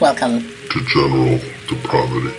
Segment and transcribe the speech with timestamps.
[0.00, 2.34] Welcome to General Depravity.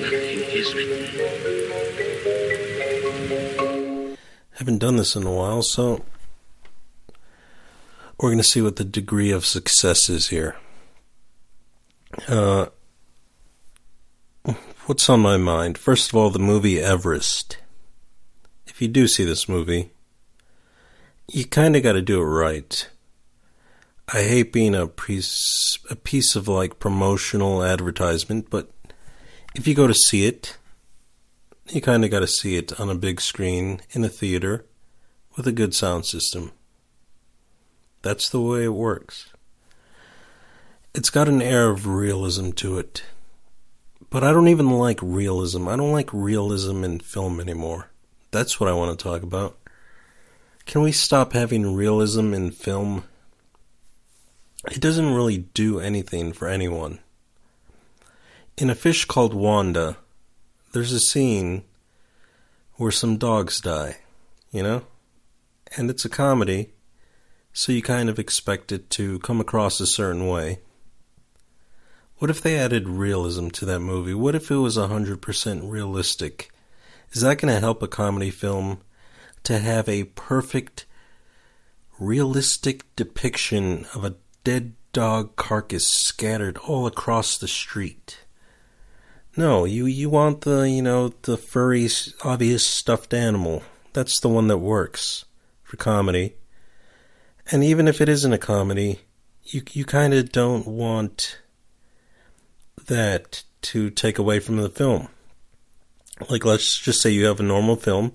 [0.00, 1.02] Nothing is written.
[4.52, 6.04] Haven't done this in a while, so
[8.20, 10.54] we're going to see what the degree of success is here.
[12.28, 12.66] Uh,
[15.04, 15.76] what's on my mind?
[15.76, 17.58] First of all, the movie Everest.
[18.66, 19.90] If you do see this movie,
[21.30, 22.88] you kind of got to do it right.
[24.14, 28.70] I hate being a piece, a piece of like promotional advertisement, but
[29.54, 30.56] if you go to see it,
[31.68, 34.64] you kind of got to see it on a big screen in a theater
[35.36, 36.50] with a good sound system.
[38.00, 39.26] That's the way it works.
[40.94, 43.02] It's got an air of realism to it.
[44.14, 45.66] But I don't even like realism.
[45.66, 47.90] I don't like realism in film anymore.
[48.30, 49.58] That's what I want to talk about.
[50.66, 53.08] Can we stop having realism in film?
[54.70, 57.00] It doesn't really do anything for anyone.
[58.56, 59.96] In A Fish Called Wanda,
[60.70, 61.64] there's a scene
[62.74, 63.96] where some dogs die,
[64.52, 64.84] you know?
[65.76, 66.70] And it's a comedy,
[67.52, 70.60] so you kind of expect it to come across a certain way.
[72.18, 74.14] What if they added realism to that movie?
[74.14, 76.50] What if it was 100% realistic?
[77.12, 78.80] Is that going to help a comedy film
[79.42, 80.86] to have a perfect,
[81.98, 88.20] realistic depiction of a dead dog carcass scattered all across the street?
[89.36, 91.88] No, you you want the you know the furry
[92.22, 93.64] obvious stuffed animal.
[93.92, 95.24] That's the one that works
[95.64, 96.36] for comedy.
[97.50, 99.00] And even if it isn't a comedy,
[99.42, 101.38] you you kind of don't want
[102.86, 105.08] that to take away from the film.
[106.28, 108.12] Like let's just say you have a normal film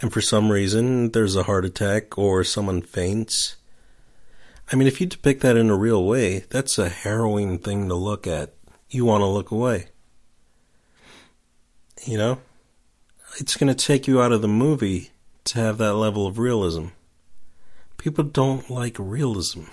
[0.00, 3.56] and for some reason there's a heart attack or someone faints.
[4.72, 7.94] I mean if you depict that in a real way, that's a harrowing thing to
[7.94, 8.54] look at.
[8.88, 9.88] You want to look away.
[12.06, 12.40] You know?
[13.38, 15.10] It's going to take you out of the movie
[15.44, 16.86] to have that level of realism.
[17.96, 19.64] People don't like realism.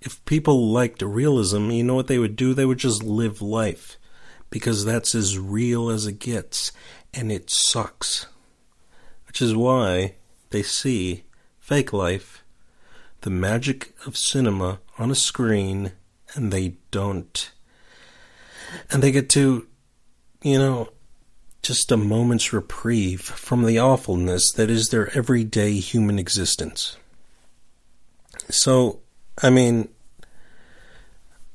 [0.00, 2.54] If people liked realism, you know what they would do?
[2.54, 3.98] They would just live life.
[4.48, 6.72] Because that's as real as it gets.
[7.14, 8.26] And it sucks.
[9.26, 10.14] Which is why
[10.50, 11.24] they see
[11.58, 12.42] fake life,
[13.20, 15.92] the magic of cinema on a screen,
[16.34, 17.52] and they don't.
[18.90, 19.66] And they get to
[20.42, 20.88] you know,
[21.62, 26.96] just a moment's reprieve from the awfulness that is their everyday human existence.
[28.48, 29.00] So,
[29.42, 29.88] I mean,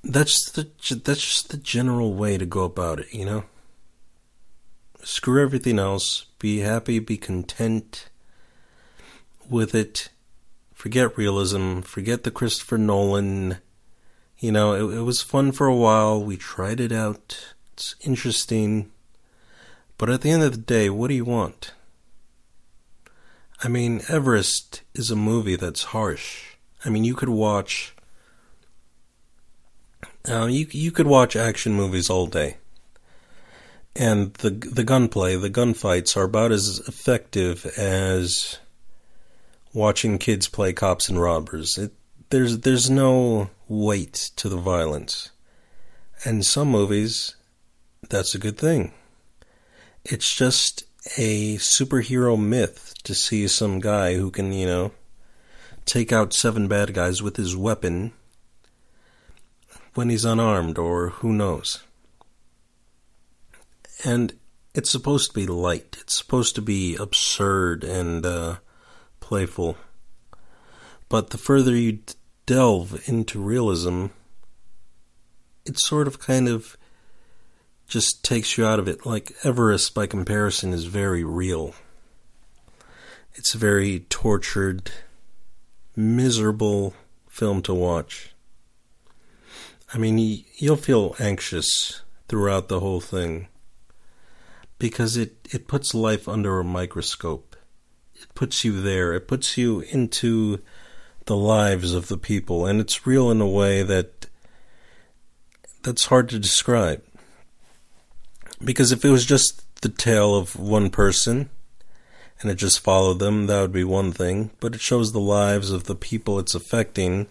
[0.04, 3.46] that's the that's just the general way to go about it, you know.
[5.04, 6.26] Screw everything else.
[6.40, 6.98] Be happy.
[7.00, 8.10] Be content
[9.50, 10.10] with it.
[10.74, 11.82] Forget realism.
[11.82, 13.58] Forget the Christopher Nolan.
[14.40, 16.24] You know, it, it was fun for a while.
[16.24, 17.54] We tried it out.
[17.74, 18.92] It's interesting.
[19.98, 21.74] But at the end of the day, what do you want?
[23.64, 26.45] I mean, Everest is a movie that's harsh.
[26.86, 27.96] I mean, you could watch.
[30.30, 32.58] Uh, you you could watch action movies all day,
[33.96, 38.60] and the the gunplay, the gunfights are about as effective as
[39.74, 41.78] watching kids play cops and robbers.
[41.78, 41.92] It,
[42.30, 45.32] there's there's no weight to the violence,
[46.24, 47.36] and some movies
[48.10, 48.94] that's a good thing.
[50.04, 50.86] It's just
[51.18, 54.92] a superhero myth to see some guy who can, you know,
[55.86, 58.12] take out seven bad guys with his weapon
[59.94, 61.84] when he's unarmed, or who knows.
[64.04, 64.34] And
[64.74, 65.98] it's supposed to be light.
[66.02, 68.58] It's supposed to be absurd and uh,
[69.22, 69.78] playful.
[71.08, 72.00] But the further you
[72.46, 74.08] delve into realism,
[75.66, 76.76] it sort of kind of
[77.88, 79.06] just takes you out of it.
[79.06, 81.74] Like Everest, by comparison, is very real.
[83.36, 84.92] It's very tortured,
[85.96, 86.94] miserable
[87.28, 88.34] film to watch.
[89.94, 93.48] I mean, you'll feel anxious throughout the whole thing
[94.80, 97.56] because it, it puts life under a microscope.
[98.16, 99.14] It puts you there.
[99.14, 100.60] It puts you into
[101.26, 104.28] the lives of the people, and it's real in a way that
[105.84, 107.04] that's hard to describe.
[108.64, 111.50] Because if it was just the tale of one person
[112.42, 114.52] and it just followed them, that would be one thing.
[114.60, 117.28] But it shows the lives of the people it's affecting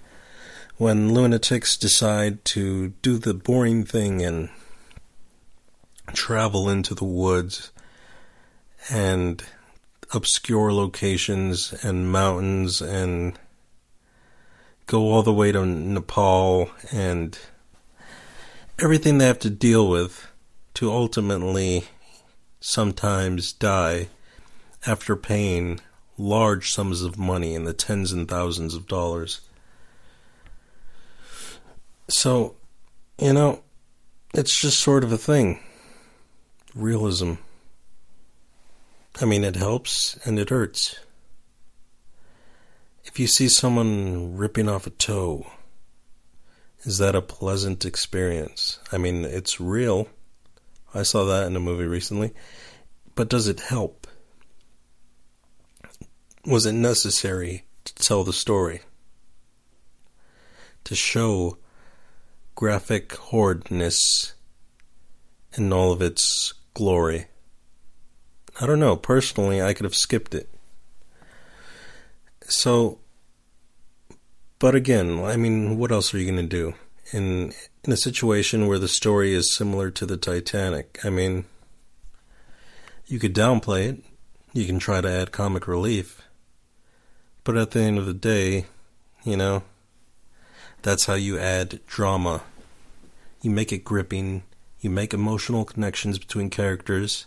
[0.76, 4.48] when lunatics decide to do the boring thing and
[6.12, 7.70] travel into the woods
[8.90, 9.44] and
[10.12, 13.38] obscure locations and mountains and
[14.86, 17.38] go all the way to Nepal and
[18.78, 20.26] everything they have to deal with
[20.74, 21.84] to ultimately
[22.60, 24.08] sometimes die
[24.86, 25.80] after paying
[26.16, 29.40] large sums of money in the tens and thousands of dollars.
[32.08, 32.54] So,
[33.18, 33.62] you know,
[34.34, 35.60] it's just sort of a thing.
[36.74, 37.34] Realism.
[39.20, 40.98] I mean, it helps and it hurts.
[43.04, 45.46] If you see someone ripping off a toe,
[46.82, 48.78] is that a pleasant experience?
[48.92, 50.08] I mean, it's real.
[50.92, 52.32] I saw that in a movie recently.
[53.14, 54.06] But does it help?
[56.46, 58.82] Was it necessary to tell the story?
[60.84, 61.56] To show
[62.54, 64.34] graphic horridness
[65.54, 67.26] in all of its glory?
[68.60, 68.94] I don't know.
[68.94, 70.50] Personally, I could have skipped it.
[72.42, 72.98] So,
[74.58, 76.74] but again, I mean, what else are you going to do
[77.12, 77.54] in
[77.84, 80.98] in a situation where the story is similar to the Titanic?
[81.04, 81.46] I mean,
[83.06, 84.04] you could downplay it.
[84.52, 86.20] You can try to add comic relief.
[87.44, 88.64] But at the end of the day,
[89.22, 89.62] you know,
[90.82, 92.42] that's how you add drama.
[93.42, 94.42] You make it gripping,
[94.80, 97.26] you make emotional connections between characters,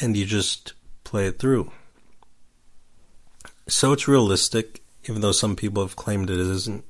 [0.00, 0.74] and you just
[1.04, 1.70] play it through.
[3.68, 6.84] So it's realistic, even though some people have claimed it isn't.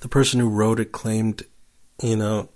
[0.00, 1.42] The person who wrote it claimed,
[2.00, 2.48] you know,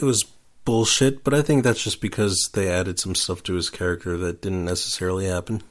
[0.00, 0.24] it was
[0.64, 4.40] bullshit, but I think that's just because they added some stuff to his character that
[4.40, 5.62] didn't necessarily happen.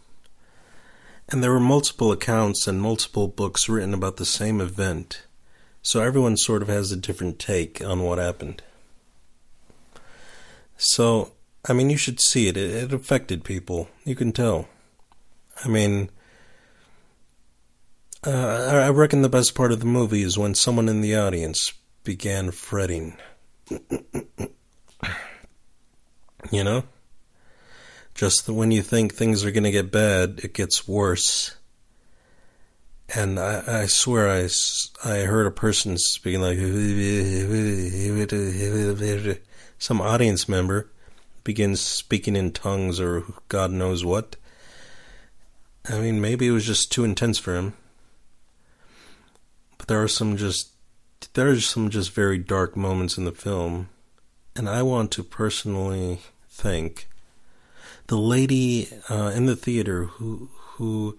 [1.30, 5.24] And there were multiple accounts and multiple books written about the same event,
[5.82, 8.62] so everyone sort of has a different take on what happened.
[10.78, 11.32] So,
[11.68, 12.58] I mean, you should see it.
[12.58, 13.90] It, it affected people.
[14.04, 14.68] You can tell.
[15.64, 16.10] I mean,
[18.26, 21.74] uh, I reckon the best part of the movie is when someone in the audience
[22.04, 23.18] began fretting.
[23.70, 24.50] you
[26.64, 26.84] know?
[28.16, 31.56] Just when you think things are going to get bad, it gets worse.
[33.16, 34.48] And I, I swear I,
[35.04, 36.58] I heard a person speaking like
[39.78, 40.90] some audience member
[41.44, 44.36] begins speaking in tongues or God knows what.
[45.90, 47.74] I mean, maybe it was just too intense for him.
[49.78, 50.70] But there are some just
[51.34, 53.90] there are some just very dark moments in the film,
[54.56, 57.08] and I want to personally thank
[58.08, 61.18] the lady uh, in the theater who who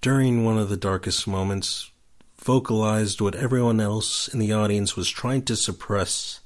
[0.00, 1.90] during one of the darkest moments
[2.38, 6.40] vocalized what everyone else in the audience was trying to suppress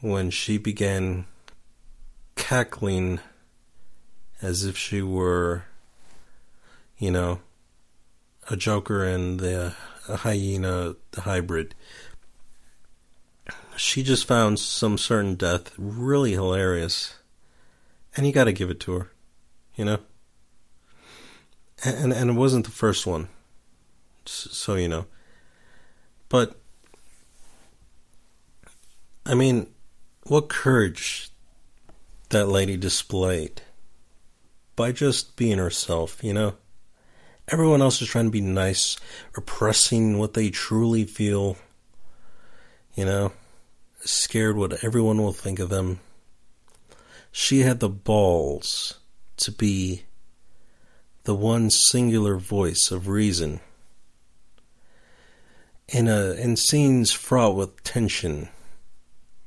[0.00, 1.24] when she began
[2.36, 3.20] cackling
[4.42, 5.64] as if she were
[6.98, 7.40] you know
[8.50, 9.74] a joker and the
[10.10, 11.74] a hyena hybrid.
[13.76, 17.14] She just found some certain death really hilarious
[18.16, 19.10] and you got to give it to her,
[19.76, 19.98] you know.
[21.84, 23.28] And and it wasn't the first one,
[24.26, 25.06] so you know.
[26.28, 26.56] But
[29.24, 29.68] I mean,
[30.24, 31.30] what courage
[32.28, 33.62] that lady displayed
[34.76, 36.54] by just being herself, you know.
[37.48, 38.96] Everyone else is trying to be nice,
[39.34, 41.56] repressing what they truly feel,
[42.94, 43.32] you know,
[44.02, 45.98] scared what everyone will think of them
[47.32, 48.98] she had the balls
[49.36, 50.04] to be
[51.24, 53.60] the one singular voice of reason.
[55.88, 58.48] In a in scenes fraught with tension,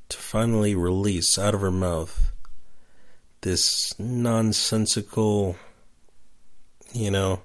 [0.10, 2.32] to finally release out of her mouth
[3.42, 5.56] this nonsensical,
[6.94, 7.42] you know,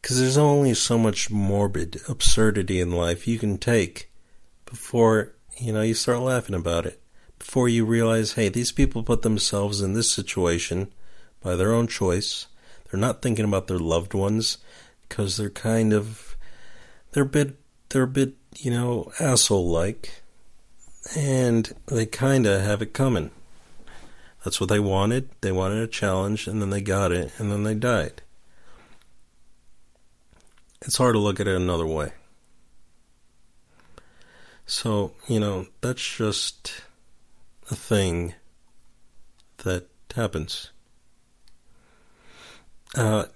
[0.00, 4.10] because there's only so much morbid absurdity in life you can take
[4.64, 6.99] before you know you start laughing about it
[7.40, 10.92] before you realize, hey, these people put themselves in this situation
[11.42, 12.46] by their own choice.
[12.84, 14.58] They're not thinking about their loved ones
[15.08, 16.36] because they're kind of
[17.10, 17.56] they're a bit
[17.88, 20.22] they're a bit, you know, asshole like.
[21.16, 23.30] And they kind of have it coming.
[24.44, 25.30] That's what they wanted.
[25.40, 28.22] They wanted a challenge and then they got it and then they died.
[30.82, 32.12] It's hard to look at it another way.
[34.66, 36.82] So, you know, that's just
[37.70, 38.34] a thing
[39.58, 40.70] that happens.
[42.96, 43.26] Uh,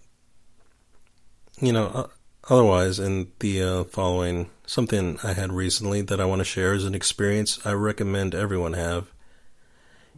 [1.60, 2.10] you know,
[2.48, 6.84] otherwise, in the uh, following, something I had recently that I want to share is
[6.84, 9.10] an experience I recommend everyone have.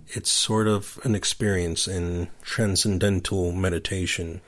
[0.08, 4.40] it's sort of an experience in transcendental meditation.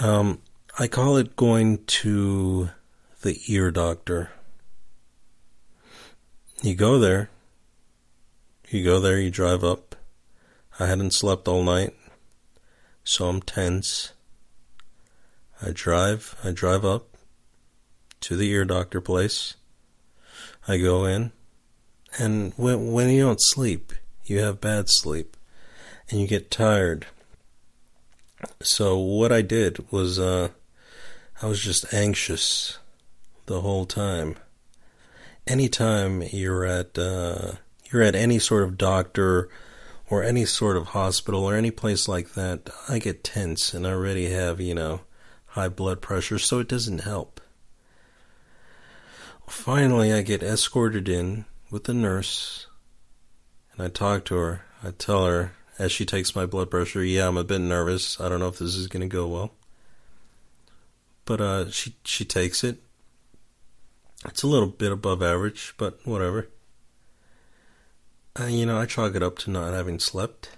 [0.00, 0.42] Um,
[0.78, 2.70] I call it going to
[3.22, 4.30] the ear doctor.
[6.62, 7.30] You go there.
[8.68, 9.94] You go there, you drive up.
[10.80, 11.94] I hadn't slept all night,
[13.04, 14.12] so I'm tense.
[15.62, 17.16] I drive, I drive up
[18.22, 19.54] to the ear doctor place.
[20.66, 21.30] I go in,
[22.18, 23.92] and when when you don't sleep,
[24.24, 25.36] you have bad sleep,
[26.10, 27.06] and you get tired.
[28.60, 30.48] So what I did was, uh,
[31.40, 32.78] I was just anxious
[33.46, 34.34] the whole time.
[35.46, 37.52] Anytime you're at uh,
[37.92, 39.48] you're at any sort of doctor
[40.08, 43.90] or any sort of hospital or any place like that, I get tense and I
[43.90, 45.00] already have you know
[45.46, 47.40] high blood pressure, so it doesn't help.
[49.46, 52.66] Finally, I get escorted in with the nurse,
[53.72, 54.62] and I talk to her.
[54.82, 58.20] I tell her as she takes my blood pressure, "Yeah, I'm a bit nervous.
[58.20, 59.54] I don't know if this is going to go well."
[61.24, 62.78] But uh, she she takes it.
[64.24, 66.48] It's a little bit above average, but whatever.
[68.38, 70.50] Uh, you know, I chalk it up to not having slept,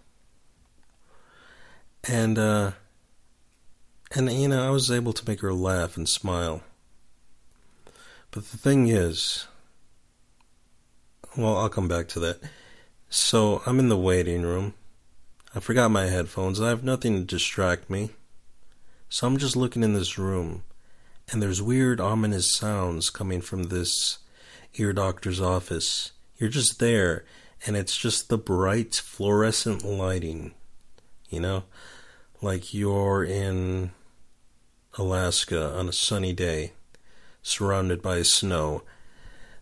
[2.08, 2.72] and uh,
[4.14, 6.62] and you know, I was able to make her laugh and smile.
[8.32, 9.46] But the thing is,
[11.36, 12.40] well, I'll come back to that.
[13.10, 14.74] So I'm in the waiting room.
[15.54, 16.60] I forgot my headphones.
[16.60, 18.10] I have nothing to distract me.
[19.08, 20.64] So I'm just looking in this room,
[21.30, 24.18] and there's weird, ominous sounds coming from this
[24.74, 26.10] ear doctor's office.
[26.36, 27.24] You're just there,
[27.66, 30.54] and it's just the bright fluorescent lighting.
[31.28, 31.64] You know?
[32.40, 33.90] Like you're in
[34.96, 36.72] Alaska on a sunny day
[37.42, 38.82] surrounded by snow.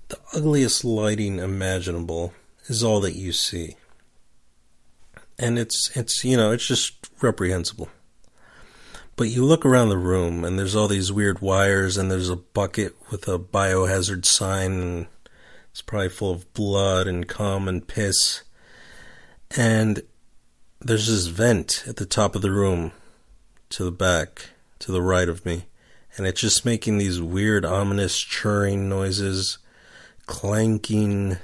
[0.08, 2.32] The ugliest lighting imaginable
[2.66, 3.76] is all that you see.
[5.38, 7.88] And it's it's you know, it's just reprehensible.
[9.16, 12.36] But you look around the room and there's all these weird wires and there's a
[12.36, 15.06] bucket with a biohazard sign and
[15.76, 18.42] it's probably full of blood and cum and piss.
[19.56, 20.02] And
[20.80, 22.92] there's this vent at the top of the room
[23.70, 25.66] to the back, to the right of me
[26.16, 29.58] and it's just making these weird, ominous churring noises,
[30.24, 31.36] clanking,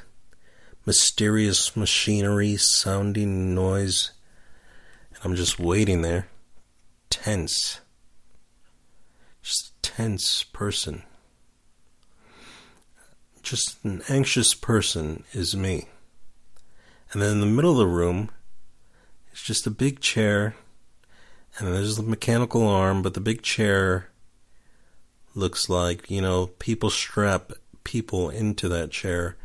[0.87, 4.13] mysterious machinery sounding noise.
[5.11, 6.29] And I'm just waiting there,
[7.11, 7.81] tense.
[9.43, 11.03] Just tense person.
[13.43, 15.89] Just an anxious person is me.
[17.13, 18.31] And then in the middle of the room,
[19.33, 20.55] it's just a big chair,
[21.59, 24.09] and there's the mechanical arm, but the big chair
[25.35, 27.53] looks like, you know, people strap
[27.85, 29.37] people into that chair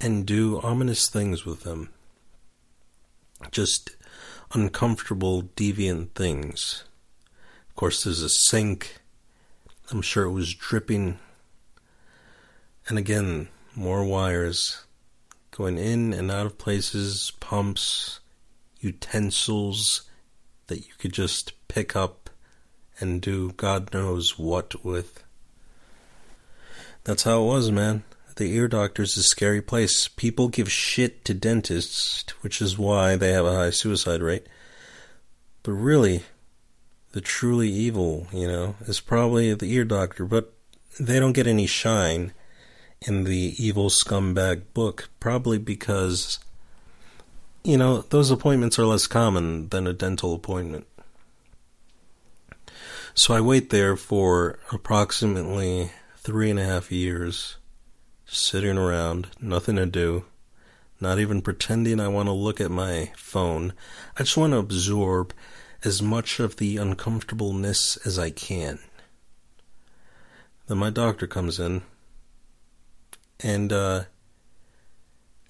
[0.00, 1.90] and do ominous things with them.
[3.50, 3.96] Just
[4.52, 6.84] uncomfortable, deviant things.
[7.68, 9.00] Of course, there's a sink.
[9.90, 11.18] I'm sure it was dripping.
[12.88, 14.84] And again, more wires
[15.50, 18.20] going in and out of places, pumps,
[18.80, 20.02] utensils
[20.66, 22.30] that you could just pick up
[22.98, 25.22] and do God knows what with.
[27.04, 28.04] That's how it was, man.
[28.36, 30.08] The ear doctor's a scary place.
[30.08, 34.46] People give shit to dentists, which is why they have a high suicide rate.
[35.62, 36.24] But really,
[37.12, 40.52] the truly evil, you know, is probably the ear doctor, but
[41.00, 42.32] they don't get any shine
[43.02, 46.38] in the evil scumbag book, probably because,
[47.62, 50.86] you know, those appointments are less common than a dental appointment.
[53.14, 57.56] So I wait there for approximately three and a half years
[58.26, 60.24] sitting around, nothing to do,
[61.00, 63.72] not even pretending I want to look at my phone.
[64.16, 65.32] I just want to absorb
[65.84, 68.80] as much of the uncomfortableness as I can.
[70.66, 71.82] Then my doctor comes in,
[73.42, 74.04] and uh,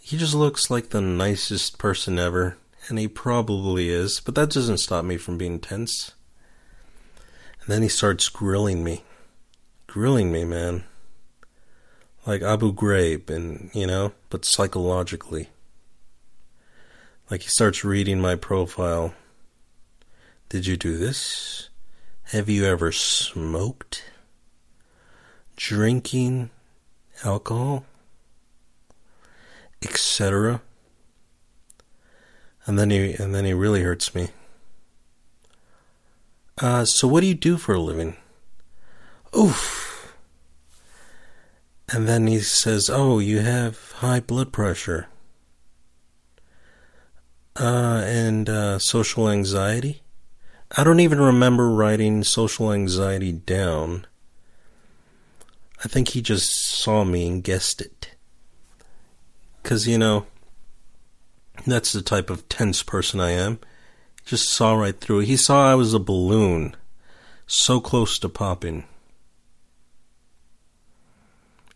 [0.00, 2.56] he just looks like the nicest person ever,
[2.88, 6.12] and he probably is, but that doesn't stop me from being tense.
[7.60, 9.02] And then he starts grilling me
[9.96, 10.84] grilling me, man.
[12.26, 15.48] Like Abu Ghraib, and you know, but psychologically.
[17.30, 19.14] Like he starts reading my profile.
[20.50, 21.70] Did you do this?
[22.24, 24.04] Have you ever smoked?
[25.56, 26.50] Drinking
[27.24, 27.84] alcohol?
[29.82, 30.60] Etc.
[32.66, 34.28] And then he and then he really hurts me.
[36.58, 38.16] Uh, so what do you do for a living?
[39.36, 40.14] Oof.
[41.92, 45.08] And then he says, Oh, you have high blood pressure.
[47.58, 50.02] uh, and uh, social anxiety.
[50.76, 54.06] I don't even remember writing social anxiety down.
[55.86, 58.10] I think he just saw me and guessed it.
[59.62, 60.26] Because, you know,
[61.64, 63.60] that's the type of tense person I am.
[64.24, 65.26] Just saw right through it.
[65.26, 66.74] He saw I was a balloon,
[67.46, 68.82] so close to popping.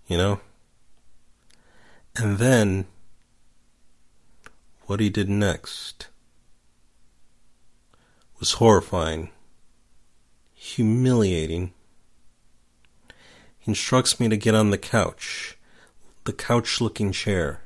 [0.08, 0.40] You know?
[2.16, 2.86] And then,
[4.86, 6.08] what he did next
[8.40, 9.30] was horrifying,
[10.52, 11.74] humiliating.
[13.70, 15.56] Instructs me to get on the couch,
[16.24, 17.62] the couch looking chair,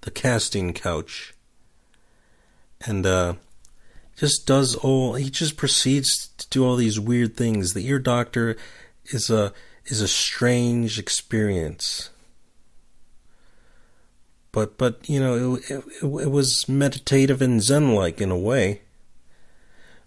[0.00, 1.34] the casting couch,
[2.86, 3.34] and uh,
[4.16, 5.16] just does all.
[5.16, 7.74] He just proceeds to do all these weird things.
[7.74, 8.56] The ear doctor
[9.04, 9.52] is a
[9.84, 12.08] is a strange experience.
[14.50, 18.80] But but you know it, it, it was meditative and zen like in a way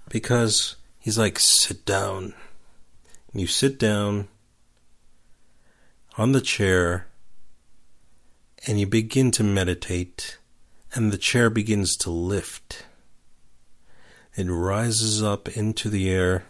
[0.09, 2.33] because he's like, sit down.
[3.31, 4.29] And you sit down
[6.17, 7.07] on the chair
[8.65, 10.37] and you begin to meditate,
[10.93, 12.85] and the chair begins to lift.
[14.35, 16.45] It rises up into the air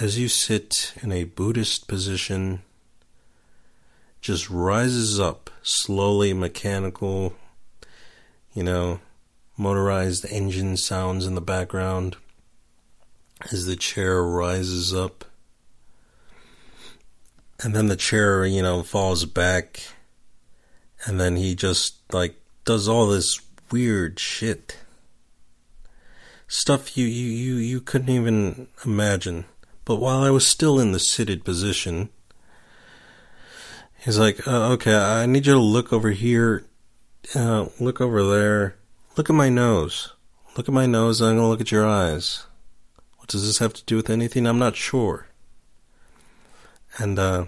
[0.00, 2.62] as you sit in a Buddhist position,
[4.20, 7.34] just rises up slowly, mechanical,
[8.54, 9.00] you know,
[9.56, 12.16] motorized engine sounds in the background
[13.52, 15.24] as the chair rises up.
[17.62, 19.82] And then the chair, you know, falls back.
[21.04, 24.78] And then he just, like, does all this weird shit.
[26.46, 29.44] Stuff you, you, you, you couldn't even imagine.
[29.84, 32.10] But while I was still in the seated position,
[33.98, 36.64] he's like, uh, okay, I need you to look over here,
[37.34, 38.76] uh, look over there,
[39.18, 40.12] Look at my nose.
[40.56, 42.46] Look at my nose, I'm going to look at your eyes.
[43.16, 44.46] What does this have to do with anything?
[44.46, 45.26] I'm not sure.
[46.98, 47.46] And, uh,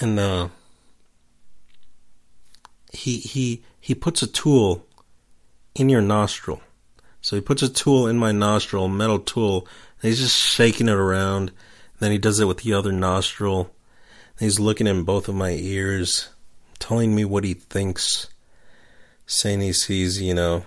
[0.00, 0.48] and, uh,
[2.92, 4.86] he, he, he puts a tool
[5.74, 6.62] in your nostril.
[7.20, 9.66] So he puts a tool in my nostril, metal tool,
[10.00, 11.52] and he's just shaking it around.
[11.98, 13.70] Then he does it with the other nostril.
[14.38, 16.28] he's looking in both of my ears,
[16.78, 18.28] telling me what he thinks
[19.26, 20.64] saying he sees, you know,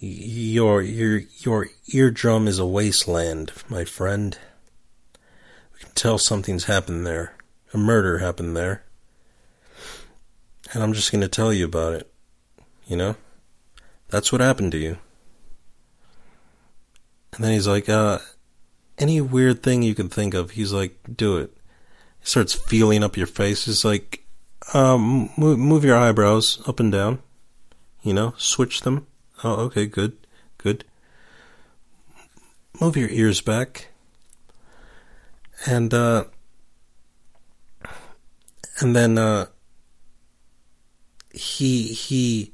[0.00, 4.38] your your your eardrum is a wasteland, my friend.
[5.82, 7.34] Can tell something's happened there.
[7.74, 8.84] A murder happened there.
[10.72, 12.10] And I'm just going to tell you about it.
[12.86, 13.16] You know?
[14.08, 14.96] That's what happened to you.
[17.34, 18.18] And then he's like, uh,
[18.98, 21.50] any weird thing you can think of, he's like, do it.
[22.20, 23.64] He starts feeling up your face.
[23.64, 24.26] He's like,
[24.74, 27.20] um, move, move your eyebrows up and down.
[28.02, 29.06] You know, switch them.
[29.42, 30.16] Oh, okay, good,
[30.58, 30.84] good.
[32.80, 33.88] Move your ears back.
[35.66, 36.24] And, uh,
[38.80, 39.46] and then, uh,
[41.32, 42.52] he, he,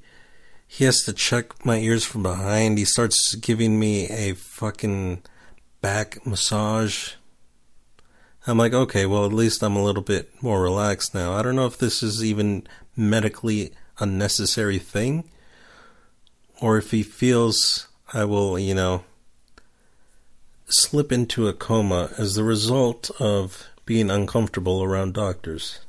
[0.66, 2.79] he has to check my ears from behind.
[2.79, 5.23] He starts giving me a fucking
[5.81, 7.14] back massage
[8.49, 11.35] I'm like, okay, well, at least I'm a little bit more relaxed now.
[11.35, 12.66] I don't know if this is even
[12.97, 15.29] medically a necessary thing,
[16.62, 19.05] or if he feels I will, you know,
[20.68, 25.81] slip into a coma as the result of being uncomfortable around doctors.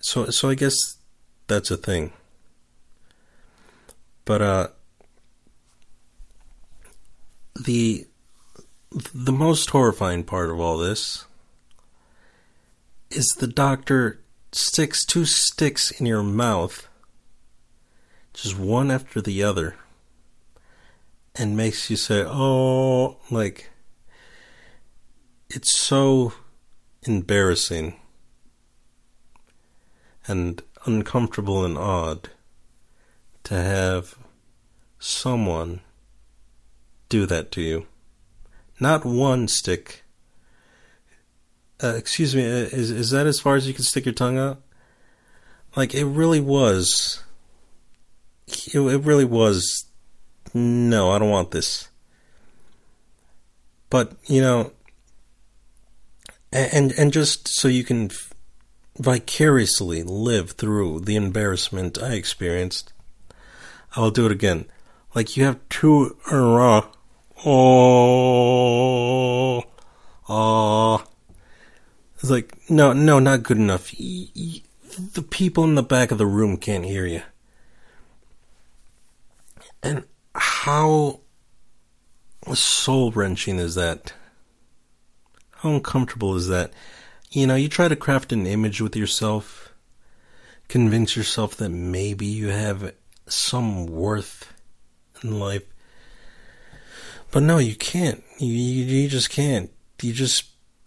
[0.00, 0.76] So, so I guess
[1.46, 2.12] that's a thing.
[4.24, 4.68] But uh,
[7.64, 8.06] the
[9.14, 11.24] the most horrifying part of all this
[13.10, 14.20] is the doctor
[14.52, 16.88] sticks two sticks in your mouth,
[18.34, 19.76] just one after the other,
[21.38, 23.70] and makes you say, oh, like,
[25.48, 26.32] it's so
[27.04, 27.94] embarrassing
[30.26, 32.30] and uncomfortable and odd
[33.44, 34.16] to have
[34.98, 35.80] someone
[37.08, 37.86] do that to you
[38.80, 40.02] not one stick.
[41.82, 44.38] Uh, excuse me, uh, is is that as far as you can stick your tongue
[44.38, 44.60] out?
[45.76, 47.22] Like it really was.
[48.48, 49.84] It, it really was.
[50.54, 51.88] No, I don't want this.
[53.90, 54.72] But you know,
[56.52, 58.10] and and just so you can
[58.98, 62.92] vicariously live through the embarrassment I experienced,
[63.96, 64.66] I'll do it again.
[65.14, 66.82] Like you have two uh,
[67.44, 69.62] oh,
[70.28, 71.04] oh.
[72.20, 73.92] It's like, no, no, not good enough.
[73.92, 77.22] the people in the back of the room can't hear you.
[79.82, 80.04] And
[80.38, 81.20] how
[82.54, 84.12] soul wrenching is that?
[85.56, 86.72] How uncomfortable is that?
[87.30, 89.74] You know, you try to craft an image with yourself,
[90.68, 92.94] convince yourself that maybe you have
[93.26, 94.52] some worth
[95.22, 95.64] in life.
[97.30, 98.22] But no, you can't.
[98.38, 99.70] You, you, you just can't.
[100.00, 100.44] You just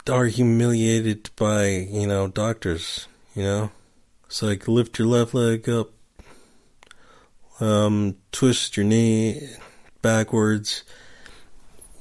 [0.09, 3.71] are humiliated by, you know, doctors, you know?
[4.25, 5.89] It's like lift your left leg up,
[7.61, 9.49] um, twist your knee
[10.01, 10.83] backwards.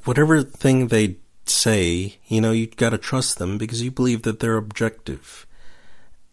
[0.05, 4.57] Whatever thing they say, you know, you gotta trust them because you believe that they're
[4.57, 5.47] objective.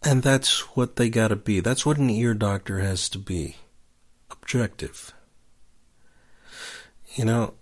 [0.02, 1.60] And that's what they gotta be.
[1.60, 3.56] That's what an ear doctor has to be.
[4.30, 5.12] Objective.
[7.14, 7.54] You know,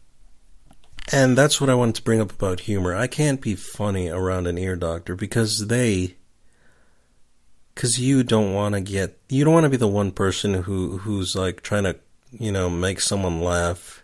[1.13, 2.95] and that's what I wanted to bring up about humor.
[2.95, 6.17] I can't be funny around an ear doctor because they
[7.77, 10.97] because you don't want to get you don't want to be the one person who
[10.99, 11.95] who's like trying to
[12.33, 14.03] you know make someone laugh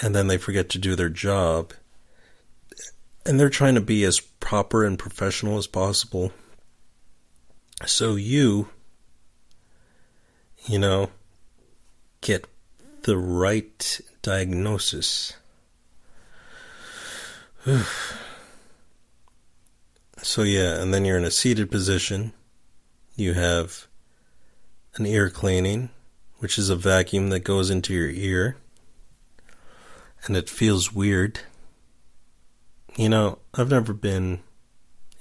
[0.00, 1.72] and then they forget to do their job.
[3.24, 6.32] And they're trying to be as proper and professional as possible.
[7.86, 8.68] So you
[10.66, 11.10] you know
[12.20, 12.46] get
[13.02, 15.32] the right diagnosis.
[20.24, 22.32] So yeah and then you're in a seated position
[23.14, 23.86] you have
[24.94, 25.90] an ear cleaning,
[26.38, 28.56] which is a vacuum that goes into your ear,
[30.24, 31.40] and it feels weird.
[32.96, 34.40] You know, I've never been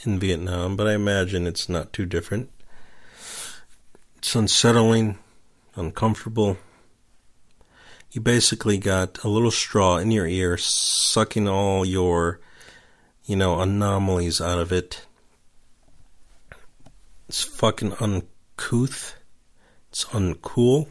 [0.03, 2.49] in Vietnam, but I imagine it's not too different.
[4.17, 5.17] It's unsettling,
[5.75, 6.57] uncomfortable.
[8.11, 12.39] You basically got a little straw in your ear, sucking all your,
[13.25, 15.05] you know, anomalies out of it
[17.31, 19.15] it's fucking uncouth.
[19.89, 20.87] It's uncool.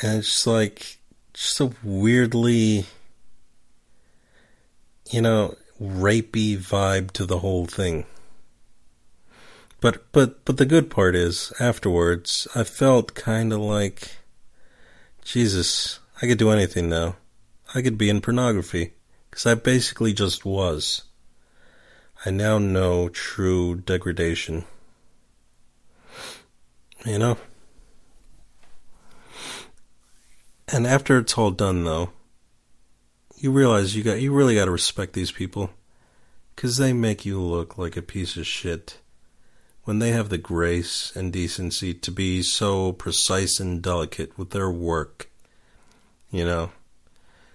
[0.00, 0.96] And it's like
[1.34, 2.86] just a weirdly
[5.10, 8.06] you know, rapey vibe to the whole thing.
[9.82, 14.16] But but but the good part is afterwards I felt kind of like
[15.22, 17.16] Jesus, I could do anything now.
[17.74, 18.94] I could be in pornography
[19.30, 21.02] cuz I basically just was.
[22.22, 24.66] I now know true degradation.
[27.06, 27.38] You know?
[30.68, 32.10] And after it's all done though,
[33.36, 35.70] you realize you got you really got to respect these people
[36.56, 38.98] cuz they make you look like a piece of shit
[39.84, 44.70] when they have the grace and decency to be so precise and delicate with their
[44.70, 45.30] work.
[46.30, 46.72] You know,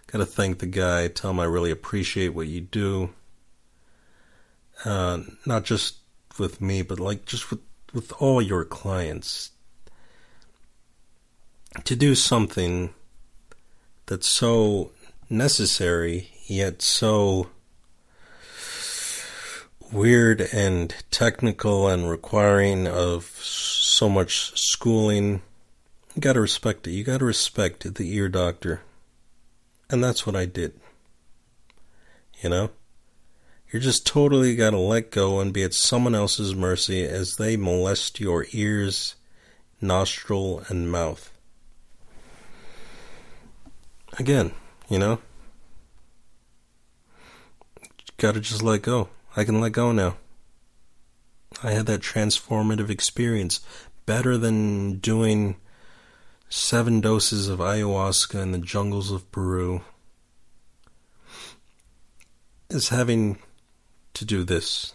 [0.07, 3.13] got to thank the guy, tell him I really appreciate what you do
[4.83, 5.97] uh, not just
[6.37, 7.61] with me, but like just with
[7.93, 9.51] with all your clients,
[11.83, 12.93] to do something
[14.05, 14.91] that's so
[15.29, 17.47] necessary yet so
[19.91, 25.41] weird and technical and requiring of so much schooling.
[26.13, 26.91] You gotta respect it.
[26.91, 28.81] You gotta respect the ear doctor.
[29.89, 30.73] And that's what I did.
[32.41, 32.69] You know?
[33.71, 37.57] You're just totally got to let go and be at someone else's mercy as they
[37.57, 39.15] molest your ears,
[39.81, 41.31] nostril, and mouth.
[44.17, 44.53] Again,
[44.87, 45.19] you know?
[48.17, 49.09] Gotta just let go.
[49.35, 50.15] I can let go now.
[51.61, 53.59] I had that transformative experience.
[54.05, 55.57] Better than doing
[56.47, 59.81] seven doses of ayahuasca in the jungles of Peru.
[62.69, 63.39] Is having
[64.15, 64.93] to do this.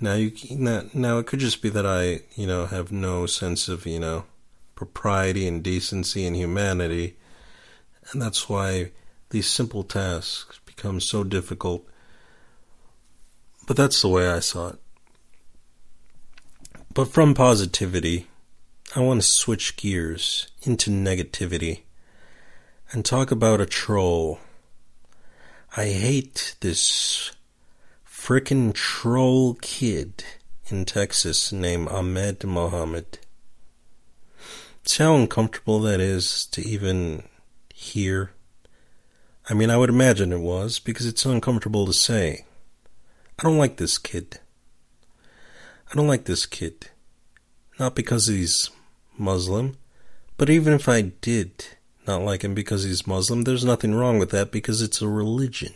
[0.00, 3.68] Now you now, now it could just be that I, you know, have no sense
[3.68, 4.24] of, you know,
[4.74, 7.16] propriety and decency and humanity,
[8.10, 8.90] and that's why
[9.30, 11.86] these simple tasks become so difficult.
[13.66, 14.78] But that's the way I saw it.
[16.92, 18.28] But from positivity,
[18.94, 21.80] I want to switch gears into negativity
[22.92, 24.38] and talk about a troll.
[25.76, 27.32] I hate this
[28.24, 30.24] frickin' troll kid
[30.68, 33.18] in Texas named Ahmed Mohammed.
[34.86, 37.24] See how uncomfortable that is to even
[37.74, 38.30] hear.
[39.50, 42.46] I mean, I would imagine it was because it's uncomfortable to say.
[43.38, 44.40] I don't like this kid.
[45.92, 46.88] I don't like this kid.
[47.78, 48.70] Not because he's
[49.18, 49.76] Muslim,
[50.38, 51.66] but even if I did
[52.06, 55.74] not like him because he's Muslim, there's nothing wrong with that because it's a religion.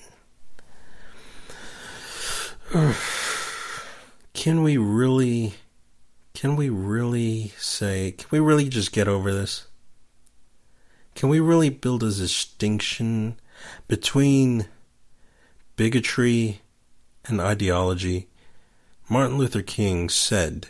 [4.35, 5.55] Can we really
[6.35, 9.67] can we really say can we really just get over this?
[11.15, 13.41] Can we really build a distinction
[13.89, 14.67] between
[15.77, 16.61] bigotry
[17.25, 18.29] and ideology?
[19.09, 20.69] Martin Luther King said,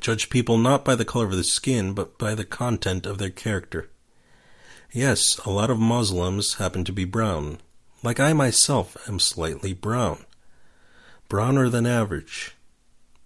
[0.00, 3.30] Judge people not by the color of the skin, but by the content of their
[3.30, 3.88] character.
[4.92, 7.58] Yes, a lot of Muslims happen to be brown,
[8.02, 10.24] like I myself am slightly brown.
[11.28, 12.56] Browner than average.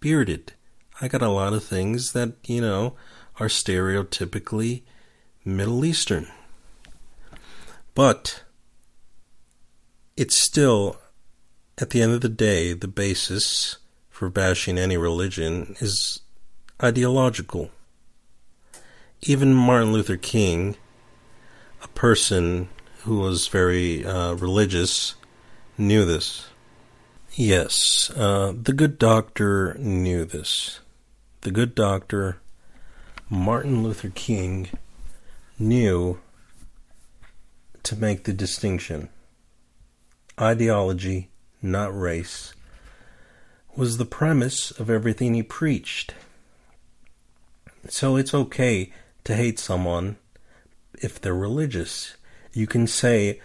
[0.01, 0.53] Bearded.
[1.01, 2.95] I got a lot of things that, you know,
[3.39, 4.83] are stereotypically
[5.45, 6.29] Middle Eastern.
[7.95, 8.43] But
[10.17, 10.99] it's still,
[11.79, 16.21] at the end of the day, the basis for bashing any religion is
[16.83, 17.71] ideological.
[19.23, 20.77] Even Martin Luther King,
[21.83, 22.69] a person
[23.03, 25.15] who was very uh, religious,
[25.77, 26.47] knew this.
[27.35, 30.81] Yes, uh, the good doctor knew this.
[31.41, 32.39] The good doctor,
[33.29, 34.69] Martin Luther King,
[35.59, 36.21] knew
[37.83, 39.09] to make the distinction.
[40.41, 42.55] Ideology, not race,
[43.75, 46.15] was the premise of everything he preached.
[47.89, 48.93] So it's okay
[49.25, 50.19] to hate someone
[50.95, 52.17] if they're religious.
[52.53, 53.41] You can say,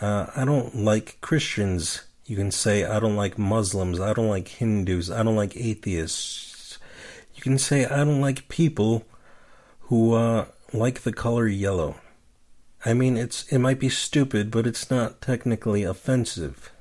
[0.00, 2.02] uh, I don't like Christians.
[2.26, 4.00] You can say, I don't like Muslims.
[4.00, 5.10] I don't like Hindus.
[5.10, 6.78] I don't like atheists.
[7.34, 9.04] You can say, I don't like people
[9.82, 11.96] who uh, like the color yellow.
[12.84, 16.72] I mean, it's it might be stupid, but it's not technically offensive.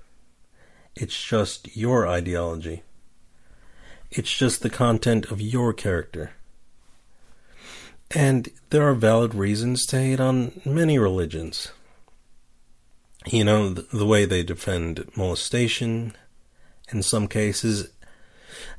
[0.96, 2.84] It's just your ideology.
[4.10, 6.32] It's just the content of your character.
[8.14, 11.72] And there are valid reasons to hate on many religions.
[13.26, 16.14] You know, the, the way they defend molestation
[16.92, 17.90] in some cases.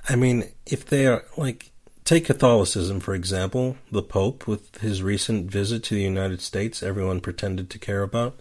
[0.09, 1.71] I mean, if they are, like,
[2.05, 7.21] take Catholicism, for example, the Pope, with his recent visit to the United States, everyone
[7.21, 8.39] pretended to care about.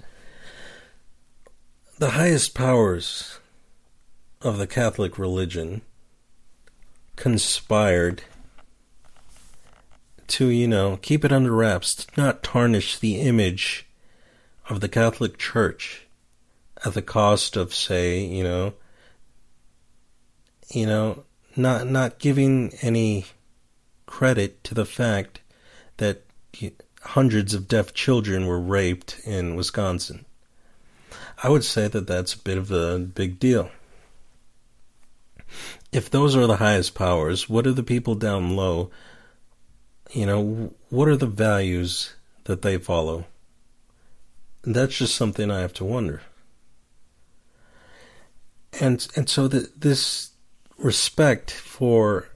[1.99, 3.39] The highest powers
[4.41, 5.83] of the Catholic religion
[7.15, 8.23] conspired
[10.31, 13.87] to, you know, keep it under wraps, not tarnish the image
[14.69, 16.07] of the Catholic Church
[16.85, 18.73] at the cost of, say, you know,
[20.69, 21.23] you know,
[21.55, 23.25] not not giving any
[24.05, 25.41] credit to the fact
[25.97, 26.23] that
[27.01, 30.25] hundreds of deaf children were raped in Wisconsin.
[31.43, 33.71] I would say that that's a bit of a big deal.
[35.91, 38.91] If those are the highest powers, what are the people down low
[40.11, 42.13] you know, what are the values
[42.45, 43.25] that they follow?
[44.63, 46.21] That's just something I have to wonder.
[48.79, 50.31] And and so that this
[50.77, 52.29] respect for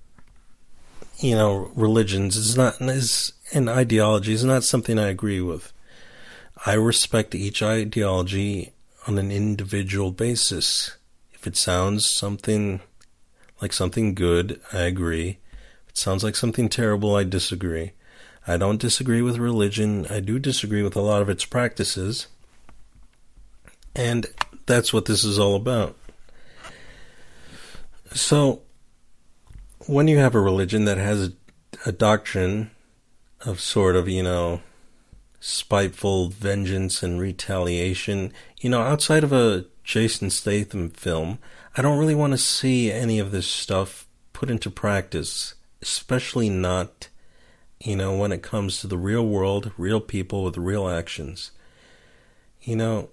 [1.18, 5.72] you know religions is not is an ideology is not something I agree with.
[6.66, 8.74] I respect each ideology
[9.08, 10.98] on an individual basis.
[11.34, 12.82] If it sounds something
[13.62, 15.38] like something good, I agree.
[15.96, 17.16] It sounds like something terrible.
[17.16, 17.94] I disagree.
[18.46, 20.06] I don't disagree with religion.
[20.10, 22.28] I do disagree with a lot of its practices.
[23.96, 24.28] And
[24.66, 25.96] that's what this is all about.
[28.14, 28.64] So,
[29.88, 31.32] when you have a religion that has a,
[31.86, 32.72] a doctrine
[33.46, 34.60] of sort of, you know,
[35.40, 41.40] spiteful vengeance and retaliation, you know, outside of a Jason Statham film,
[41.78, 45.56] I don't really want to see any of this stuff put into practice
[45.86, 47.10] especially not,
[47.80, 51.52] you know, when it comes to the real world, real people with real actions.
[52.62, 53.10] You know,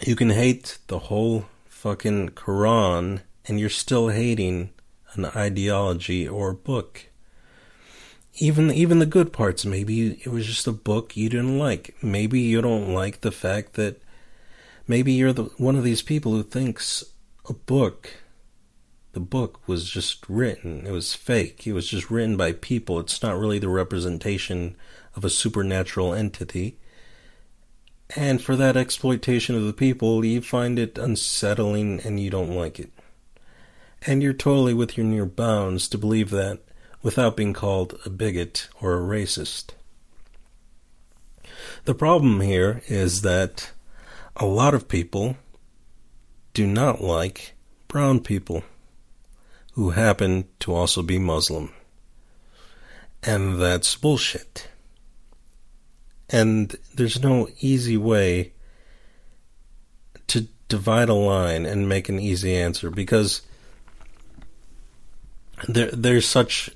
[0.00, 4.70] you can hate the whole fucking Quran and you're still hating
[5.12, 7.06] an ideology or book.
[8.36, 11.94] Even even the good parts, maybe it was just a book you didn't like.
[12.02, 14.00] Maybe you don't like the fact that
[14.88, 17.04] maybe you're the one of these people who thinks
[17.46, 18.10] a book
[19.12, 20.86] the book was just written.
[20.86, 21.66] It was fake.
[21.66, 23.00] It was just written by people.
[23.00, 24.76] It's not really the representation
[25.16, 26.78] of a supernatural entity.
[28.16, 32.78] And for that exploitation of the people, you find it unsettling and you don't like
[32.78, 32.90] it.
[34.06, 36.60] And you're totally within your bounds to believe that
[37.02, 39.70] without being called a bigot or a racist.
[41.84, 43.72] The problem here is that
[44.36, 45.36] a lot of people
[46.54, 47.54] do not like
[47.88, 48.64] brown people
[49.80, 51.72] who happen to also be Muslim.
[53.22, 54.68] And that's bullshit.
[56.28, 58.52] And there's no easy way
[60.26, 63.40] to divide a line and make an easy answer because
[65.66, 66.68] there there's such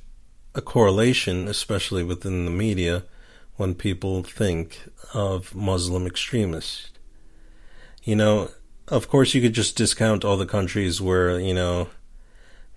[0.54, 3.04] a correlation, especially within the media,
[3.56, 4.80] when people think
[5.12, 6.88] of Muslim extremists.
[8.02, 8.50] You know,
[8.88, 11.90] of course, you could just discount all the countries where you know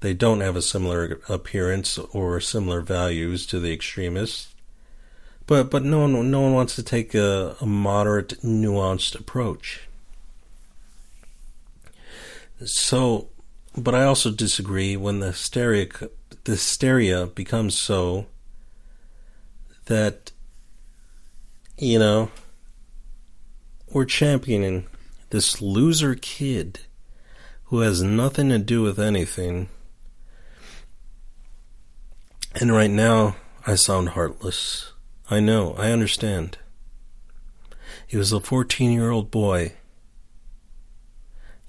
[0.01, 4.53] they don't have a similar appearance or similar values to the extremists.
[5.47, 9.87] But but no one no one wants to take a, a moderate, nuanced approach.
[12.65, 13.29] So,
[13.75, 15.87] but I also disagree when the hysteria
[16.43, 18.25] the hysteria becomes so
[19.85, 20.31] that
[21.77, 22.29] you know
[23.91, 24.85] we're championing
[25.29, 26.79] this loser kid
[27.65, 29.69] who has nothing to do with anything.
[32.59, 33.35] And right now,
[33.67, 34.91] I sound heartless.
[35.29, 36.57] I know, I understand.
[38.07, 39.73] He was a 14 year old boy.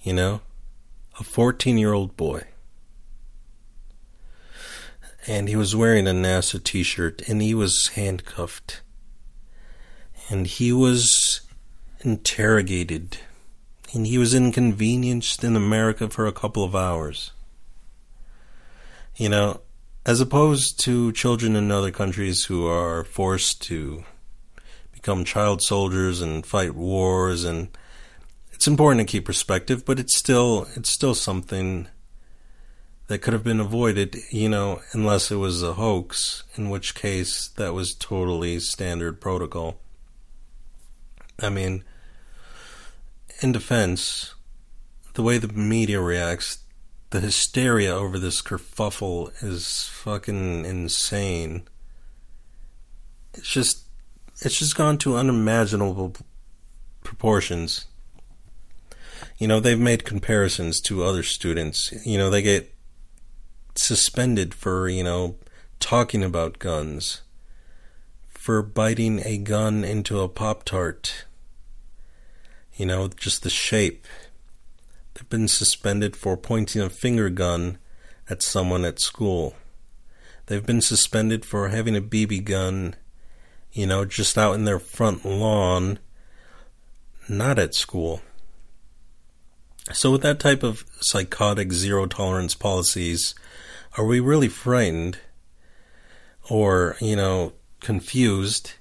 [0.00, 0.40] You know?
[1.20, 2.44] A 14 year old boy.
[5.26, 8.80] And he was wearing a NASA t shirt and he was handcuffed.
[10.30, 11.42] And he was
[12.00, 13.18] interrogated.
[13.92, 17.32] And he was inconvenienced in America for a couple of hours.
[19.16, 19.60] You know,
[20.08, 24.02] as opposed to children in other countries who are forced to
[24.90, 27.68] become child soldiers and fight wars and
[28.50, 31.86] it's important to keep perspective but it's still it's still something
[33.08, 37.48] that could have been avoided you know unless it was a hoax in which case
[37.58, 39.78] that was totally standard protocol.
[41.38, 41.84] I mean
[43.42, 44.34] in defense
[45.12, 46.64] the way the media reacts
[47.10, 51.62] the hysteria over this kerfuffle is fucking insane.
[53.34, 53.84] It's just
[54.40, 56.14] it's just gone to unimaginable
[57.02, 57.86] proportions.
[59.38, 61.92] You know, they've made comparisons to other students.
[62.04, 62.74] You know, they get
[63.74, 65.36] suspended for, you know,
[65.80, 67.22] talking about guns,
[68.28, 71.24] for biting a gun into a Pop Tart.
[72.76, 74.06] You know, just the shape
[75.28, 77.78] Been suspended for pointing a finger gun
[78.30, 79.54] at someone at school.
[80.46, 82.94] They've been suspended for having a BB gun,
[83.72, 85.98] you know, just out in their front lawn,
[87.28, 88.22] not at school.
[89.92, 93.34] So, with that type of psychotic zero tolerance policies,
[93.96, 95.18] are we really frightened
[96.48, 98.72] or, you know, confused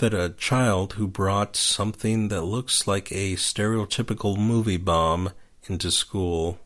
[0.00, 5.30] that a child who brought something that looks like a stereotypical movie bomb
[5.68, 6.58] into school,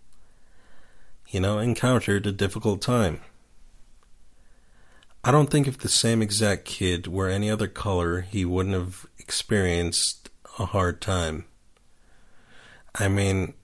[1.28, 3.20] you know, encountered a difficult time.
[5.22, 9.06] I don't think if the same exact kid were any other color, he wouldn't have
[9.18, 11.46] experienced a hard time.
[12.94, 13.54] I mean,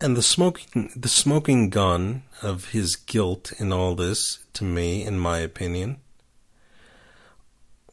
[0.00, 5.18] and the smoking the smoking gun of his guilt in all this to me in
[5.18, 5.98] my opinion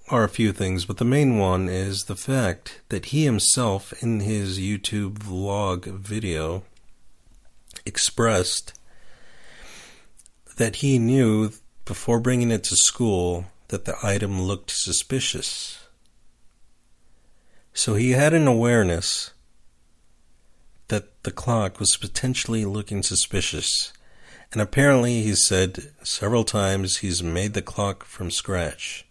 [0.10, 4.22] are a few things, but the main one is the fact that he himself, in
[4.22, 6.64] his YouTube vlog video,
[7.86, 8.80] expressed
[10.58, 11.52] that he knew
[11.86, 15.88] before bringing it to school that the item looked suspicious.
[17.74, 19.32] So he had an awareness
[20.88, 23.92] that the clock was potentially looking suspicious.
[24.54, 29.07] And apparently, he said several times he's made the clock from scratch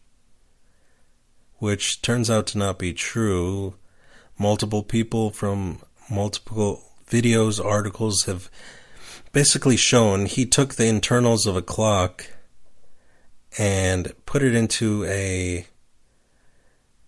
[1.58, 3.74] which turns out to not be true.
[4.38, 8.50] Multiple people from multiple videos, articles have
[9.32, 12.26] basically shown he took the internals of a clock
[13.58, 15.66] and put it into a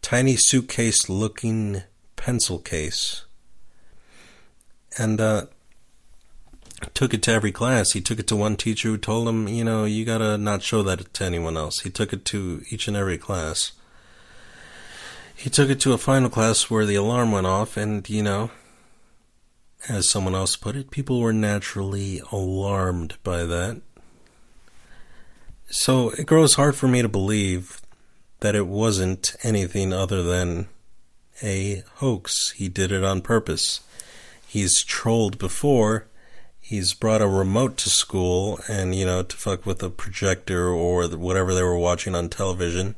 [0.03, 1.83] tiny suitcase looking
[2.17, 3.25] pencil case
[4.99, 5.47] and uh,
[6.95, 7.93] took it to every class.
[7.93, 10.83] He took it to one teacher who told him, you know, you gotta not show
[10.83, 11.81] that to anyone else.
[11.81, 13.73] He took it to each and every class.
[15.39, 18.51] He took it to a final class where the alarm went off, and, you know,
[19.89, 23.81] as someone else put it, people were naturally alarmed by that.
[25.71, 27.81] So it grows hard for me to believe
[28.41, 30.67] that it wasn't anything other than
[31.41, 32.51] a hoax.
[32.57, 33.83] He did it on purpose.
[34.45, 36.09] He's trolled before.
[36.61, 41.07] He's brought a remote to school and, you know, to fuck with a projector or
[41.07, 42.97] whatever they were watching on television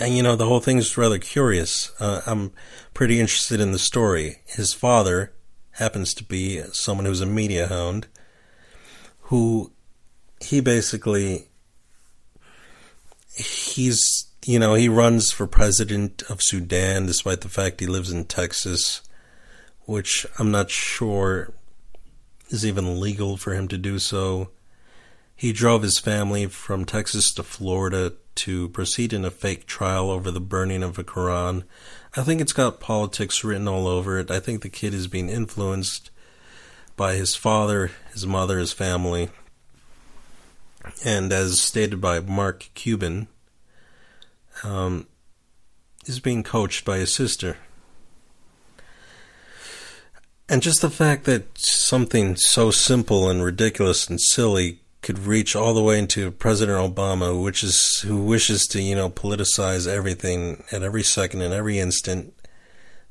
[0.00, 1.92] and you know the whole thing is rather curious.
[2.00, 2.52] Uh, I'm
[2.94, 4.38] pretty interested in the story.
[4.46, 5.32] His father
[5.72, 8.08] happens to be someone who's a media hound,
[9.24, 9.72] who
[10.40, 11.48] he basically
[13.34, 18.24] he's you know he runs for president of Sudan despite the fact he lives in
[18.24, 19.02] Texas,
[19.82, 21.52] which I'm not sure
[22.48, 24.50] is even legal for him to do so.
[25.36, 30.30] He drove his family from Texas to Florida to proceed in a fake trial over
[30.30, 31.64] the burning of a Quran.
[32.16, 34.30] I think it's got politics written all over it.
[34.30, 36.10] I think the kid is being influenced
[36.96, 39.28] by his father, his mother, his family.
[41.04, 43.28] And as stated by Mark Cuban,
[44.64, 45.06] um,
[46.06, 47.58] is being coached by his sister.
[50.48, 55.72] And just the fact that something so simple and ridiculous and silly could reach all
[55.72, 60.82] the way into President Obama, who wishes who wishes to you know politicize everything at
[60.82, 62.34] every second and every instant,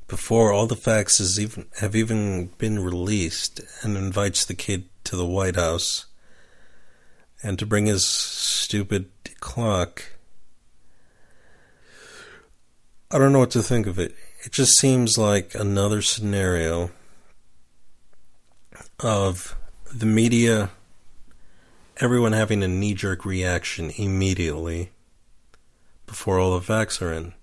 [0.07, 5.15] before all the facts has even have even been released, and invites the kid to
[5.15, 6.05] the White House,
[7.41, 9.09] and to bring his stupid
[9.39, 10.03] clock.
[13.11, 14.15] I don't know what to think of it.
[14.45, 16.91] It just seems like another scenario
[18.99, 19.55] of
[19.91, 20.69] the media
[22.01, 24.91] everyone having a knee jerk reaction immediately
[26.07, 27.33] before all the facts are in.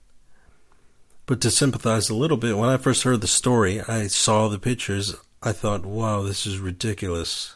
[1.26, 4.58] But to sympathize a little bit, when I first heard the story, I saw the
[4.58, 7.54] pictures, I thought, wow, this is ridiculous.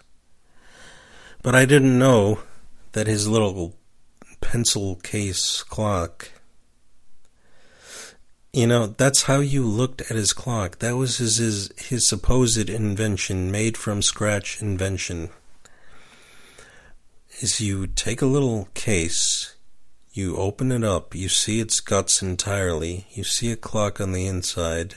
[1.42, 2.40] But I didn't know
[2.92, 3.76] that his little
[4.40, 6.30] pencil case clock,
[8.53, 10.80] you know, that's how you looked at his clock.
[10.80, 15.30] That was his, his, his supposed invention, made from scratch invention
[17.41, 19.57] is you take a little case,
[20.12, 24.26] you open it up, you see its guts entirely, you see a clock on the
[24.26, 24.97] inside,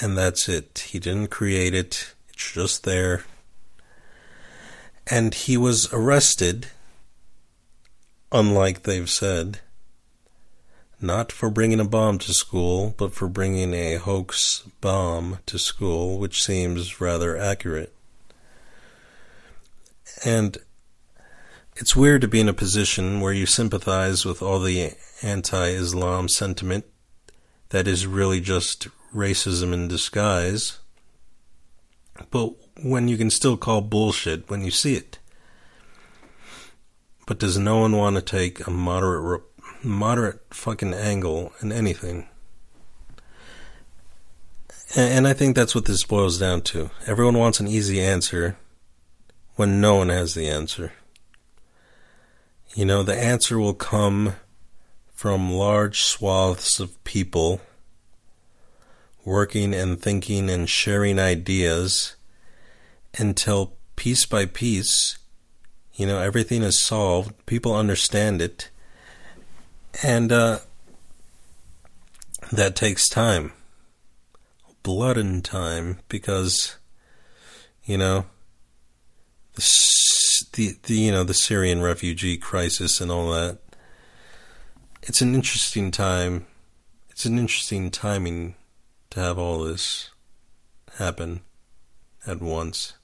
[0.00, 0.86] and that's it.
[0.90, 3.24] He didn't create it, it's just there.
[5.06, 6.68] And he was arrested,
[8.30, 9.60] unlike they've said,
[11.00, 16.18] not for bringing a bomb to school, but for bringing a hoax bomb to school,
[16.18, 17.94] which seems rather accurate.
[20.24, 20.58] And
[21.76, 26.28] it's weird to be in a position where you sympathize with all the anti Islam
[26.28, 26.84] sentiment
[27.70, 30.78] that is really just racism in disguise,
[32.30, 32.52] but
[32.82, 35.18] when you can still call bullshit when you see it.
[37.26, 39.42] But does no one want to take a moderate,
[39.82, 42.28] moderate fucking angle in anything?
[44.94, 46.90] And I think that's what this boils down to.
[47.06, 48.56] Everyone wants an easy answer
[49.56, 50.92] when no one has the answer.
[52.74, 54.34] You know, the answer will come
[55.12, 57.60] from large swaths of people
[59.24, 62.16] working and thinking and sharing ideas
[63.16, 65.18] until piece by piece,
[65.94, 68.70] you know, everything is solved, people understand it,
[70.02, 70.58] and uh,
[72.52, 73.52] that takes time.
[74.82, 76.76] Blood and time, because,
[77.84, 78.26] you know,
[79.54, 83.58] the the, you know the Syrian refugee crisis and all that.
[85.02, 86.46] It's an interesting time.
[87.10, 88.54] It's an interesting timing
[89.10, 90.10] to have all this
[90.98, 91.42] happen
[92.26, 92.94] at once.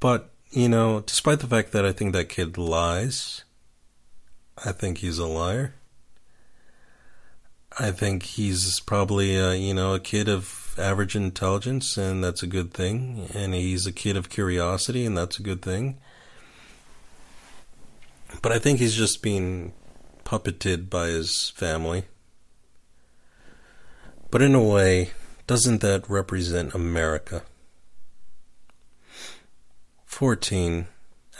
[0.00, 3.44] But, you know, despite the fact that I think that kid lies,
[4.64, 5.74] I think he's a liar.
[7.78, 12.46] I think he's probably, a, you know, a kid of average intelligence, and that's a
[12.46, 13.28] good thing.
[13.34, 15.98] And he's a kid of curiosity, and that's a good thing.
[18.40, 19.72] But I think he's just being
[20.24, 22.04] puppeted by his family.
[24.30, 25.10] But in a way,
[25.46, 27.42] doesn't that represent America?
[30.06, 30.86] 14.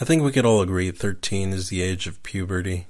[0.00, 2.86] I think we could all agree 13 is the age of puberty.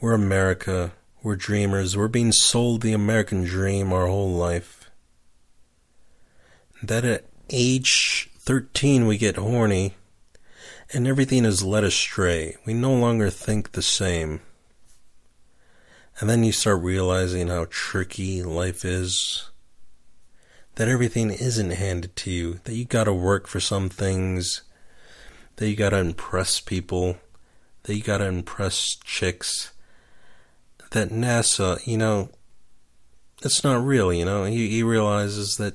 [0.00, 0.92] We're America.
[1.22, 1.96] We're dreamers.
[1.96, 4.78] We're being sold the American dream our whole life
[6.82, 9.94] that at age 13 we get horny
[10.92, 12.56] and everything is led astray.
[12.64, 14.40] We no longer think the same.
[16.20, 19.50] And then you start realizing how tricky life is.
[20.76, 22.60] That everything isn't handed to you.
[22.64, 24.62] That you gotta work for some things.
[25.56, 27.18] That you gotta impress people.
[27.82, 29.72] That you gotta impress chicks.
[30.90, 32.30] That NASA, you know,
[33.42, 34.44] it's not real, you know.
[34.44, 35.74] He, he realizes that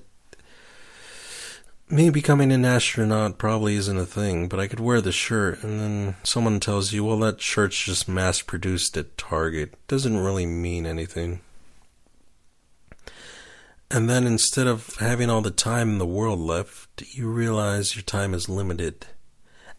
[1.89, 5.79] me becoming an astronaut probably isn't a thing, but I could wear the shirt, and
[5.79, 9.75] then someone tells you, well, that shirt's just mass produced at Target.
[9.87, 11.41] Doesn't really mean anything.
[13.91, 18.01] And then instead of having all the time in the world left, you realize your
[18.01, 19.05] time is limited.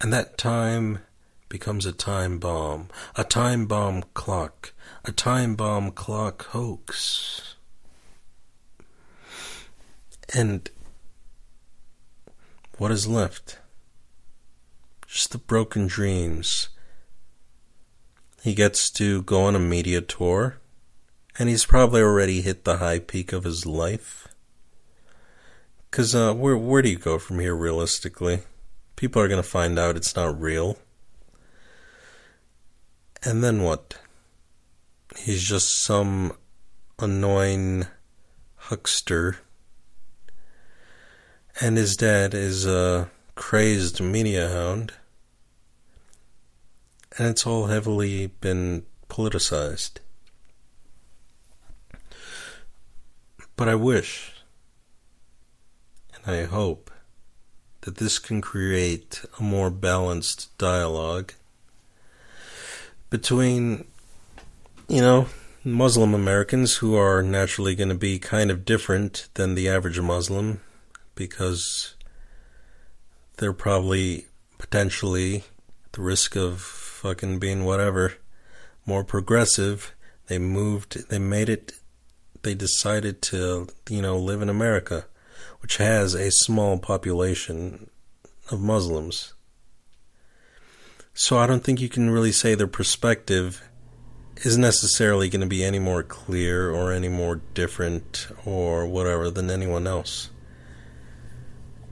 [0.01, 1.01] And that time
[1.49, 4.73] becomes a time bomb, a time bomb clock,
[5.05, 7.57] a time bomb clock hoax.
[10.35, 10.71] And
[12.79, 13.59] what is left?
[15.07, 16.71] Just the broken dreams.
[18.43, 20.59] He gets to go on a media tour,
[21.39, 24.29] and he's probably already hit the high peak of his life.
[25.91, 28.41] Because uh, where, where do you go from here realistically?
[28.97, 30.77] People are going to find out it's not real.
[33.25, 33.95] And then what?
[35.17, 36.37] He's just some
[36.99, 37.87] annoying
[38.57, 39.39] huckster.
[41.61, 44.93] And his dad is a crazed media hound.
[47.17, 49.99] And it's all heavily been politicized.
[53.57, 54.33] But I wish,
[56.15, 56.91] and I hope,
[57.83, 61.33] that this can create a more balanced dialogue
[63.11, 63.85] between,
[64.89, 65.27] you know,
[65.65, 70.61] Muslim Americans who are naturally going to be kind of different than the average Muslim
[71.15, 71.95] because
[73.37, 74.27] they're probably
[74.59, 75.45] potentially
[75.93, 78.15] the risk of fucking being whatever
[78.87, 79.95] more progressive.
[80.27, 81.73] They moved, they made it,
[82.43, 85.07] they decided to, you know, live in America,
[85.61, 87.91] which has a small population
[88.51, 89.34] of Muslims.
[91.17, 93.63] So I don't think you can really say their perspective
[94.39, 99.49] is necessarily going to be any more clear or any more different or whatever than
[99.49, 100.31] anyone else.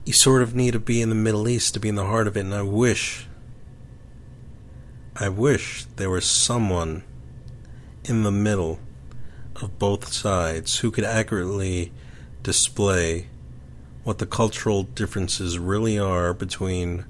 [0.03, 2.27] You sort of need to be in the Middle East to be in the heart
[2.27, 3.25] of it, and I wish,
[5.15, 7.05] I wish there was someone
[8.03, 8.79] in the middle
[9.55, 11.93] of both sides who could accurately
[12.41, 13.29] display
[14.03, 17.05] what the cultural differences really are between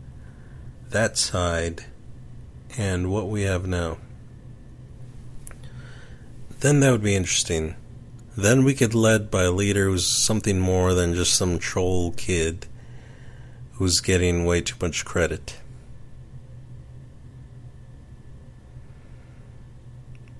[0.91, 1.85] that side
[2.77, 3.97] and what we have now.
[6.59, 7.75] Then that would be interesting.
[8.37, 12.67] Then we could led by a leader who's something more than just some troll kid
[13.73, 15.57] who's getting way too much credit.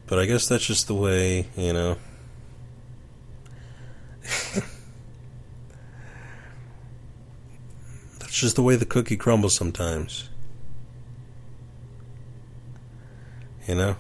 [0.07, 1.97] But I guess that's just the way, you know.
[8.19, 10.29] that's just the way the cookie crumbles sometimes.
[13.67, 13.95] You know?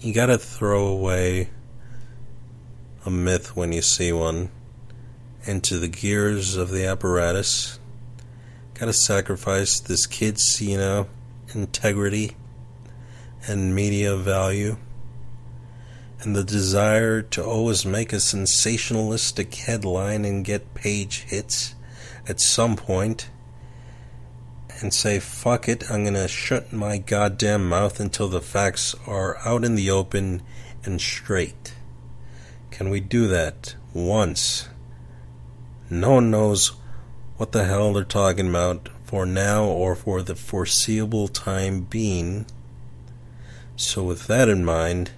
[0.00, 1.50] You gotta throw away
[3.04, 4.50] a myth when you see one
[5.44, 7.78] into the gears of the apparatus.
[8.74, 11.08] Gotta sacrifice this kid's, you know,
[11.54, 12.36] integrity
[13.46, 14.76] and media value
[16.20, 21.74] and the desire to always make a sensationalistic headline and get page hits
[22.28, 23.30] at some point
[24.80, 29.64] and say, fuck it, I'm gonna shut my goddamn mouth until the facts are out
[29.64, 30.42] in the open
[30.84, 31.74] and straight.
[32.70, 34.68] Can we do that once?
[35.90, 36.72] No one knows
[37.36, 42.46] what the hell they're talking about for now or for the foreseeable time being.
[43.76, 45.12] So, with that in mind,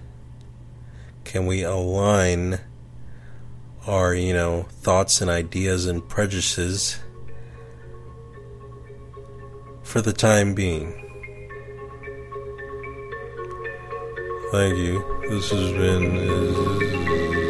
[1.23, 2.59] can we align
[3.85, 6.99] our, you know, thoughts and ideas and prejudices?
[9.91, 10.93] For the time being.
[14.53, 15.03] Thank you.
[15.27, 17.40] This has been.